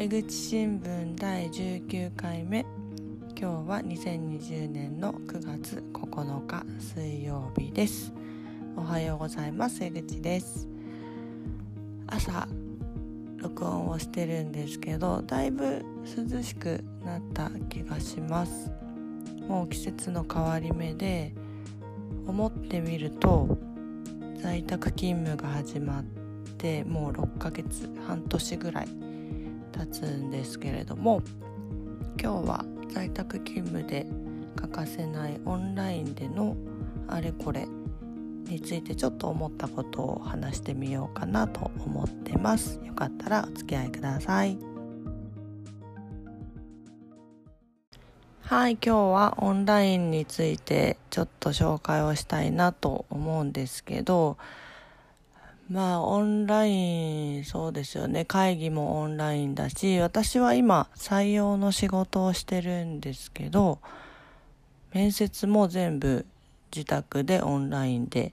[0.00, 2.64] 江口新聞第19回目。
[3.38, 8.10] 今日は2020年の9月9日水曜日です。
[8.78, 9.84] おはようございます。
[9.84, 10.66] 江口です。
[12.06, 12.48] 朝
[13.36, 15.84] 録音をしてるんですけどだいぶ
[16.32, 18.72] 涼しくなった気がします。
[19.46, 21.34] もう季節の変わり目で
[22.26, 23.58] 思ってみると
[24.42, 26.04] 在宅勤務が始まっ
[26.56, 29.09] てもう6ヶ月半年ぐらい
[29.70, 31.22] 経つんですけれども
[32.20, 34.06] 今日は在宅勤務で
[34.56, 36.56] 欠かせないオンラインでの
[37.08, 37.66] あれこれ
[38.44, 42.80] についてちょっと思ったことを話してみようかなと思ってます。
[42.84, 44.58] よかったらお付き合いください。
[48.50, 54.38] はい今日はオンラインについてちょっと紹介をしたいなと思うんですけど
[55.70, 58.24] まあ、オンライン、そうですよね。
[58.24, 63.78] 会議もオンラインだし、私は今、採用の仕事をしてるんですけど、
[64.92, 66.26] 面接も全部
[66.74, 68.32] 自宅でオンラインで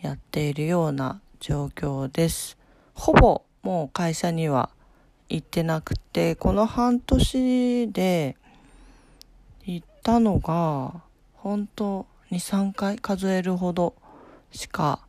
[0.00, 2.56] やっているような状況です。
[2.94, 4.70] ほぼもう会社には
[5.28, 8.36] 行ってなくて、この半年で
[9.64, 11.02] 行ったのが、
[11.34, 13.96] 本当2、3回数えるほど
[14.52, 15.05] しか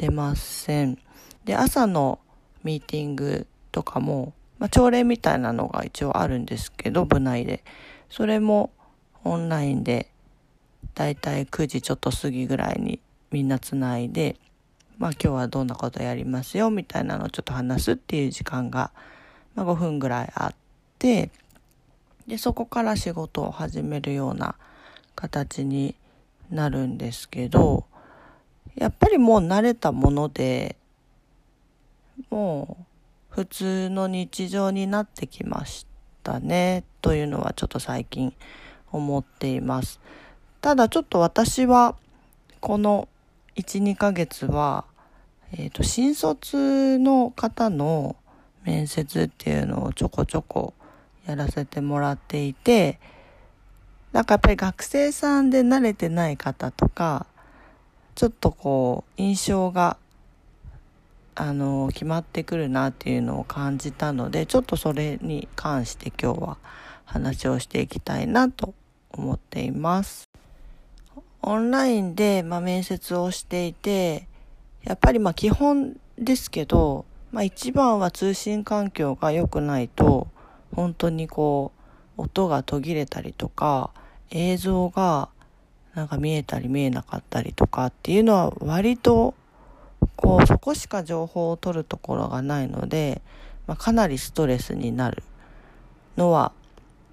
[0.00, 0.96] てません。
[1.44, 2.20] で、朝の
[2.64, 7.62] ミーティングとかも、まあ、朝礼みたいなのが一応あるんですけど、部内で。
[8.08, 8.70] それも
[9.24, 10.10] オンラインで、
[10.94, 12.98] だいたい9時ちょっと過ぎぐらいに
[13.30, 14.36] みんなつないで、
[14.98, 18.90] まあ今日はどんなことやりますよみたいなのをちょっと話すっていう時間が、
[19.54, 20.54] まあ、5分ぐらいあっ
[20.98, 21.30] て、
[22.26, 24.56] で、そこから仕事を始めるような
[25.14, 25.94] 形に
[26.50, 27.84] なるんですけど、
[28.76, 30.76] やっぱりもう慣れたもので、
[32.30, 32.84] もう
[33.28, 35.86] 普通の日常になってきまし
[36.22, 38.34] たね、というのはちょっと最近
[38.92, 40.00] 思っています。
[40.60, 41.96] ただちょっと私は、
[42.60, 43.08] この
[43.56, 44.84] 1、2ヶ月は、
[45.52, 48.16] えっ、ー、と、新卒の方の
[48.64, 50.74] 面接っていうのをちょこちょこ
[51.26, 53.00] やらせてもらっていて、
[54.12, 57.26] なんかやっぱり学生さんで慣れてない方とか、
[58.20, 59.96] ちょっとこう、印象が、
[61.34, 66.58] あの、決まってくるなっていうのを感じたので、ちょっとそれに関して今日は
[67.06, 68.74] 話をしていきたいなと
[69.10, 70.28] 思っています。
[71.40, 74.28] オンラインで、まあ、面接をしていて、
[74.84, 80.28] やっぱりまあ基本ですけど、まあ一番は通信環境が良くないと、
[80.76, 81.72] 本当にこ
[82.18, 83.92] う、音が途切れたりとか、
[84.28, 85.30] 映像が
[85.94, 89.34] なんか見えたり見えなかったりとかっていうのは割と
[90.16, 93.22] こうそこしか情報を取るところがないので、
[93.66, 95.22] まあ、かなりストレスになる
[96.16, 96.52] のは、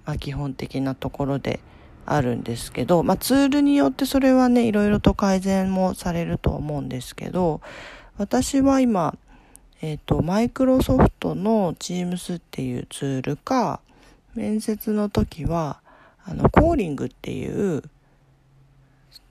[0.04, 1.60] まあ、基本的なところで
[2.06, 7.60] あるんですけど、まあ、ツールによってそれはねいろいろと改善もされると思うんですけど
[8.16, 9.16] 私は今
[9.80, 13.80] えっ、ー、とマイクロソフトの Teams っていうツールか
[14.34, 15.80] 面接の時は
[16.24, 17.82] あのコーリングっていう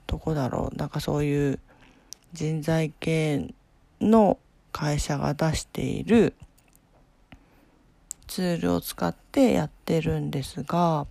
[0.08, 0.76] どこだろう。
[0.76, 1.60] なんかそういう
[2.32, 3.54] 人材系
[4.00, 4.38] の
[4.72, 6.34] 会社が出している
[8.26, 11.06] ツールを使ってやってるんですが、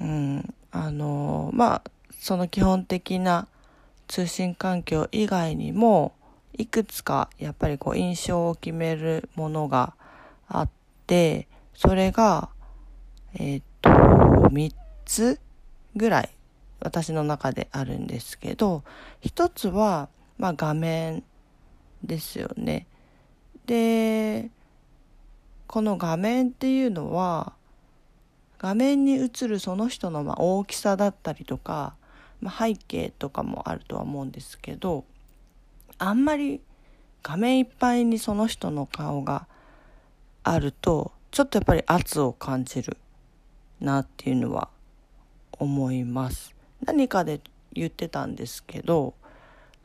[0.00, 1.82] うん、あの、まあ、
[2.18, 3.46] その基本的な
[4.08, 6.12] 通信環境以外にも、
[6.58, 9.94] いくつかやっぱりこう印象を決めるものが
[10.48, 10.68] あっ
[11.06, 12.48] て、それが、
[13.34, 14.72] えっ、と、3
[15.04, 15.38] つ
[15.94, 16.30] ぐらい
[16.80, 18.84] 私の中であるんですけど
[19.20, 21.24] 一つは、まあ、画面
[22.02, 22.86] ですよね。
[23.66, 24.50] で
[25.66, 27.54] この画面っていうのは
[28.58, 31.94] 画面に映るその人のまあ大きさだったりとか、
[32.40, 35.04] まあ、背景とかもあるとは思うんですけど
[35.98, 36.60] あんまり
[37.22, 39.48] 画面いっぱいにその人の顔が
[40.44, 42.96] あるとちょっとやっぱり圧を感じる
[43.80, 44.68] なっていうのは
[45.52, 46.55] 思います。
[46.84, 47.40] 何かで
[47.72, 49.14] 言ってたんですけど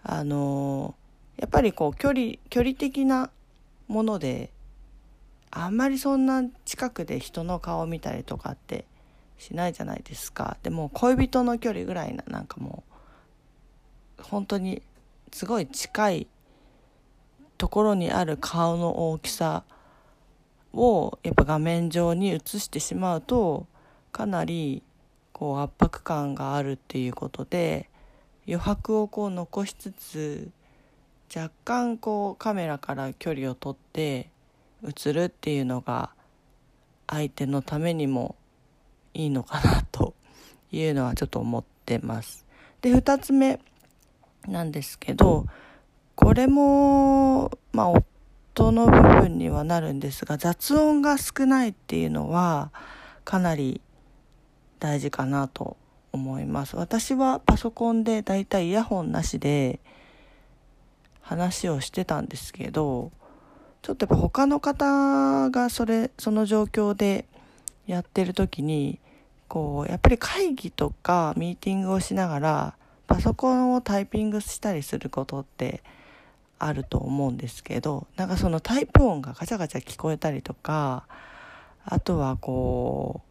[0.03, 0.95] あの
[1.37, 3.29] やっぱりこう距離距離的な
[3.87, 4.51] もので
[5.51, 8.85] あんまりそんな近くで人の顔を見たりとかって
[9.37, 10.57] しないじゃないですか。
[10.63, 12.83] でも恋人の距離ぐらいななんかも
[14.19, 14.81] う本当に
[15.33, 16.27] すごい近い
[17.57, 19.63] ところにある顔の大きさ
[20.73, 23.67] をやっぱ画面上に映してしまうと
[24.11, 24.83] かなり
[25.41, 27.89] こう圧迫感があるっていうことで
[28.47, 30.51] 余白をこう残しつつ
[31.35, 34.29] 若干こうカメラから距離を取って
[34.87, 36.11] 映るっていうのが
[37.07, 38.35] 相手のためにも
[39.15, 40.13] いいのかなと
[40.71, 42.45] いうのはちょっと思ってます。
[42.81, 43.59] で、二つ目
[44.47, 45.47] なんですけど、
[46.13, 52.71] これも、まあ、音の部分にはなるんですが、雑音が少ないっていうのは
[53.25, 53.81] かなり
[54.81, 55.77] 大事かなと
[56.11, 56.75] 思います。
[56.75, 59.79] 私はパソコンでだいたいイヤホンなしで
[61.21, 63.11] 話をしてたんですけど、
[63.83, 67.25] ちょっとやっぱ他の方がそれ、その状況で
[67.85, 68.99] やってる時に、
[69.47, 72.73] こう、やっぱり会議とかミーティングをしながら、
[73.05, 75.83] パソコンをタイピングしたりすることって
[76.57, 81.05] あると思うんですけど、なんかそのタイプ音がガチャガチャ聞こえたりとか、
[81.85, 83.30] あとはこう、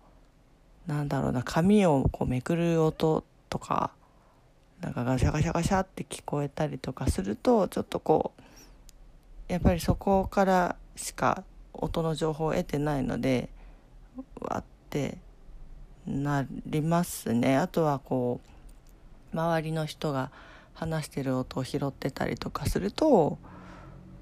[0.91, 3.93] なんだろうな、紙をこうめくる音とか、
[4.81, 8.33] なんかガシャガシャガシャって聞こえたりとかすると、ちょっとこ
[9.49, 13.51] う、やっぱりそこからしか音の情報を得てないので、
[14.41, 15.19] わって
[16.09, 17.57] なりますね。
[17.57, 18.41] あとはこ
[19.33, 20.33] う、周りの人が
[20.75, 23.39] 話してる音を拾ってたりとかすると、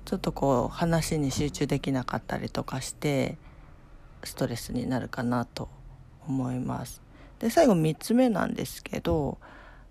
[0.05, 3.39] ちょっとこう話に集中できなかったりとかして、
[4.23, 5.71] ストレスになるかなと
[6.29, 7.01] 思います。
[7.39, 9.39] で、最後3つ目なんですけど、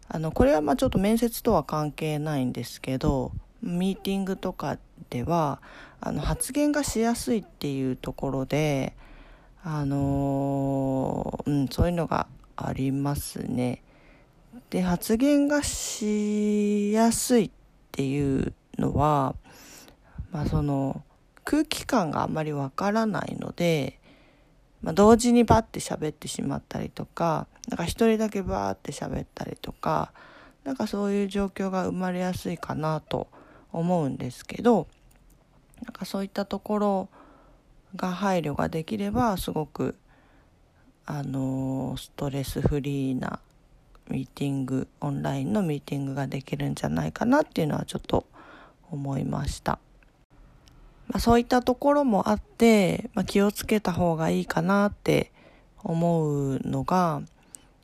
[0.07, 3.31] あの、これはまあちょっと面接とは関係ないんですけど、
[3.61, 4.77] ミーティングとか
[5.09, 5.61] では、
[5.99, 8.93] あの、発言がしやすいっていうところで、
[9.63, 13.81] あのー、うん、そういうのがありますね。
[14.69, 17.51] で、発言がしやすいっ
[17.91, 19.35] ていうのは、
[20.31, 21.03] まあその、
[21.43, 23.99] 空気感があんまりわからないので、
[24.81, 30.11] まあ、同時にバッて喋ってしまったりとか、なんか一人だけバーって喋ったりとか、
[30.63, 33.27] なんかそういう状況が生まれやすいかなと
[33.71, 34.87] 思うんですけど、
[35.83, 37.09] なんかそういったところ
[37.95, 39.95] が配慮ができればすごく
[41.05, 43.39] あのストレスフリーな
[44.09, 48.25] ミーティングオンラインのミーティングができるんじゃないかなっていうのはちょっと
[48.91, 49.79] 思いました。
[51.07, 55.31] まあ、そういったところもあって、まあ、気をつけた方がいいかなって
[55.83, 57.21] 思うのが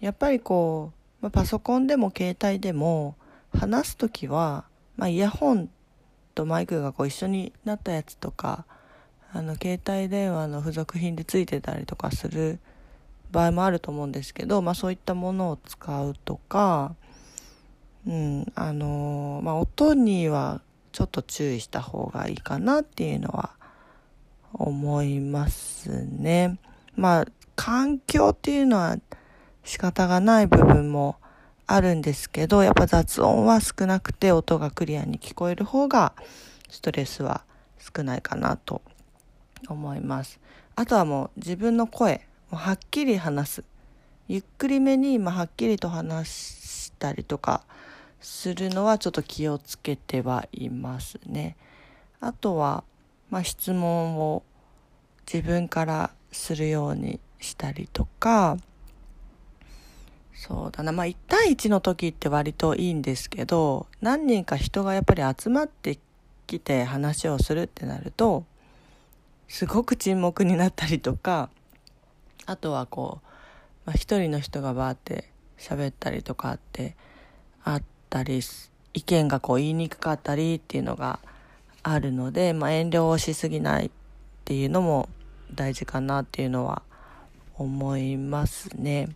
[0.02, 0.92] やっぱりこ
[1.22, 3.16] う、まあ、パソコンでも携帯でも
[3.54, 4.66] 話す時は、
[4.98, 5.70] まあ、イヤホン
[6.36, 8.66] とマイクがこう一緒になったやつとか
[9.32, 12.60] あの携帯電話の付属品でついてたりとかする
[13.32, 16.96] 場合もあると思うんですけど、まあ、そういったものを使うとか、
[18.08, 20.62] うんあのまあ、音には
[20.94, 23.50] ちょっと注意した方がいいかなっていうのは
[24.54, 26.60] 思いますね。
[26.96, 27.26] まあ
[27.56, 28.98] 環境っていうのは
[29.64, 31.18] 仕方がない部分も
[31.66, 36.14] あるんですけど、やっぱ雑音は少なくて音がクリアに聞こえる方が
[36.70, 37.44] ストレスは
[37.96, 38.82] 少ないかなと
[39.68, 40.40] 思います。
[40.76, 43.64] あとはもう自分の声、もはっきり話す。
[44.28, 47.64] ゆっくりめに、まあ、はっきりと話したりとか
[48.24, 51.58] するのはちょっと気をつけてはいますね。
[52.22, 52.84] あとは、
[53.30, 54.44] まあ、質問を
[55.32, 58.58] 自分からするようにしたりとか、
[60.34, 60.92] そうだな。
[60.92, 66.00] まあ、1対1の時って割といいんですけど、何人か人がやっぱり集まって
[66.48, 68.46] きて話をするってなると、
[69.50, 71.50] すごく沈黙になったりとか、
[72.46, 73.28] あとはこう、
[73.86, 76.96] まあ、一人の人がバーって喋ったりとかって
[77.64, 78.42] あったり、
[78.94, 81.20] 意見がこう言いにくかったりっていうのが
[81.82, 83.90] あるので、まあ、遠慮をしすぎないっ
[84.46, 85.10] ていうのも
[85.56, 86.84] 大事かなっていうのは
[87.58, 89.10] 思いますね。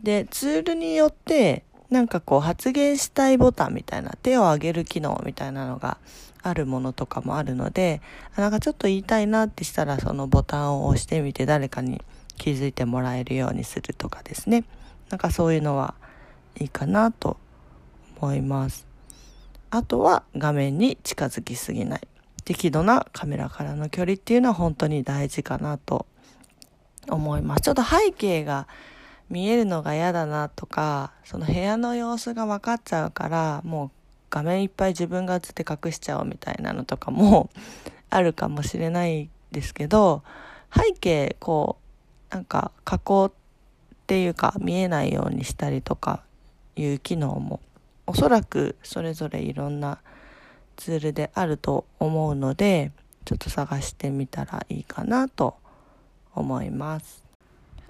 [0.00, 5.98] で、ツールによって、なんかこう発言したいボタンみたいな、手を挙げる機能みたいなのが
[6.40, 8.00] あるものとかもあるので、
[8.36, 12.02] なんかちょっと言いたいなってしたらそのボタンを押してみて誰かに
[12.36, 14.62] 気づいてもらえるようにするとかですね。
[15.10, 15.94] なんかそういうのは
[16.60, 17.36] いいかなと
[18.20, 18.86] 思います。
[19.70, 22.08] あとは画面に近づきすぎない。
[22.44, 26.06] 適度なカメラからの距離っていうのは本当に大事かなと
[27.08, 27.60] 思います。
[27.62, 28.66] ちょっと背景が
[29.28, 33.90] 見えるのが嫌だなとか、その部屋の様子が分かっちゃうから、もう
[34.30, 37.50] 画面いっぱい自分が映って隠しちゃおうみたいなのとかも
[38.10, 40.22] あるかもしれないですけど、
[40.74, 41.76] 背景、こ
[42.30, 43.32] う、なんか加工っ
[44.06, 46.22] ていうか見えないようにしたりとか
[46.76, 47.60] いう機能も
[48.08, 49.98] おそらくそれぞれいろんな
[50.76, 52.90] ツールであると思うので、
[53.24, 55.56] ちょっと探してみたらいいかなと
[56.34, 57.22] 思います。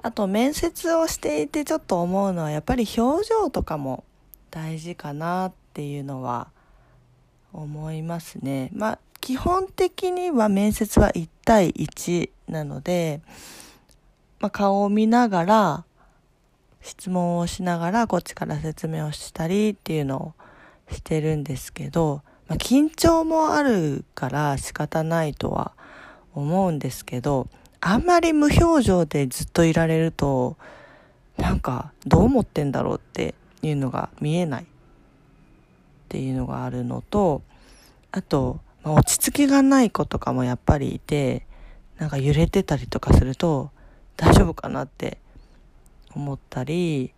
[0.02, 4.04] あと面接をしていてちょっと思うのはやっぱり表情とかも
[4.50, 6.48] 大事かなっていうのは
[7.52, 8.70] 思いますね。
[8.72, 13.20] まあ基本的には面接は1対1なので
[14.40, 15.84] まあ、顔を見ながら
[16.80, 20.34] 質問をしながらこっちから説明をしたりっていうの
[20.88, 25.72] をしてるんですけど、まあ、緊張もあるから仕方ないとは
[26.34, 27.48] 思うんですけど
[27.80, 30.56] あんまり無表情でずっといられると
[31.36, 34.66] なんかどう思ってんだろうっていうのが見えないっ
[36.08, 37.42] ていうのがあるのと
[38.10, 41.46] あと、まあ、落ち着きがない子とかもやっぱりいて
[41.98, 43.70] なんか揺れてたりとかすると
[44.16, 45.18] 大丈夫かなって
[46.18, 47.14] 思ったり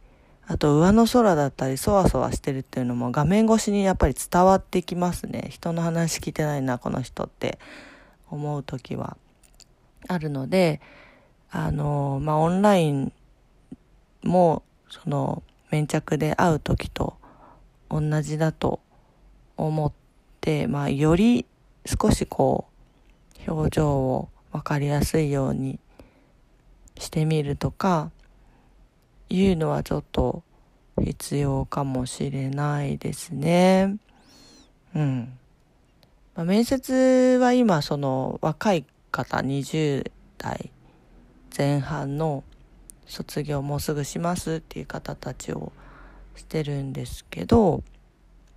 [0.46, 5.46] あと上の空だったりそわそわしてるっていうのも画面越しにやっぱり伝わってきますね。
[5.48, 7.58] 人の話聞いてないなこの人って
[8.30, 9.16] 思う時は。
[10.08, 10.80] あるので
[11.50, 13.12] あのまあオンライン
[14.22, 17.16] もその粘着で会う時と
[17.88, 18.80] 同じだと
[19.56, 19.92] 思っ
[20.40, 21.46] て、まあ、より
[21.86, 22.66] 少しこ
[23.46, 25.78] う表情を分かりやすいように
[26.98, 28.10] してみるとか
[29.30, 30.42] いうのはちょっと
[31.02, 33.96] 必要かもしれないですね。
[34.94, 35.38] うん。
[36.34, 40.70] まあ、面接は今その若い方20代
[41.56, 42.44] 前半の
[43.06, 45.72] 卒業もうすぐしますっていう方たちを
[46.36, 47.82] してるんですけど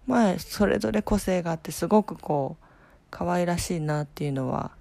[0.05, 2.65] まあそれぞれ個性があってすごくこう
[3.09, 4.71] 可愛らしいなっていうのは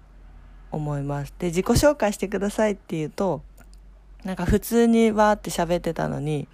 [0.71, 1.33] 思います。
[1.37, 3.41] で自己紹介してくださいって言うと
[4.23, 6.47] なんか普通にわーって喋ってたのに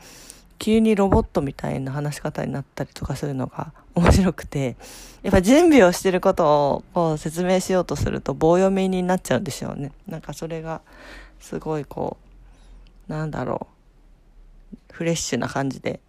[0.57, 4.75] 急にロボットみたいな話し方になったりとかするのが面白くて
[5.23, 9.91] やっぱ準備をしてることをこう説明しようとすると棒読みになっちゃうんでしょうね。
[10.07, 10.81] なんかそれが
[11.39, 12.17] すごいこ
[13.07, 13.67] うなんだろ
[14.73, 16.01] うフレッシュな感じで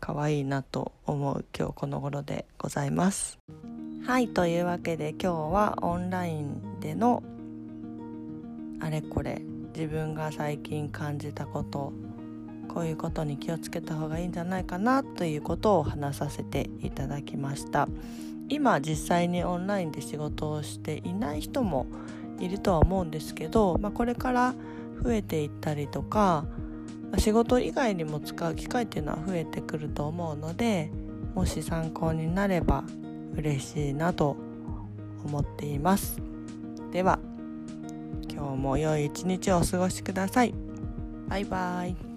[0.00, 3.38] 可愛いなと思う今日この頃でございます。
[4.06, 7.24] はいというわけで今日はオンラインでの
[8.80, 9.42] あれこれ
[9.76, 11.92] 自分が最近感じたこと
[12.68, 17.88] こういうことに気をつけた方がいいんじゃないかなということを話させていただきました。
[18.48, 21.86] 今実際にオンラインで仕事をしていない人も
[22.38, 24.54] いるとは思うんですけど、まあ、これから
[25.02, 26.44] 増えていったりとか
[27.18, 30.90] 仕事以外にも使う機会っていうのは増えてくると思うので
[31.34, 32.84] もし参考になれば
[33.34, 34.36] 嬉しいなと
[35.24, 36.20] 思っています。
[36.92, 37.18] では
[38.30, 40.54] 今日も良い一日をお過ごしください。
[41.28, 42.15] バイバイ。